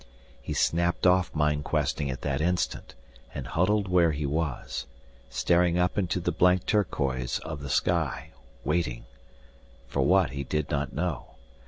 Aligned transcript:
He 0.41 0.53
snapped 0.53 1.05
off 1.05 1.29
mind 1.35 1.63
questing 1.63 2.09
at 2.09 2.21
that 2.21 2.41
instant 2.41 2.95
and 3.35 3.45
huddled 3.45 3.87
where 3.87 4.13
he 4.13 4.25
was, 4.25 4.87
staring 5.29 5.77
up 5.77 5.95
into 5.95 6.19
the 6.19 6.31
blank 6.31 6.65
turquoise 6.65 7.37
of 7.45 7.61
the 7.61 7.69
sky, 7.69 8.31
waiting 8.63 9.05
for 9.85 10.01
what 10.01 10.31
he 10.31 10.43
did 10.43 10.71
not 10.71 10.91
know. 10.91 11.35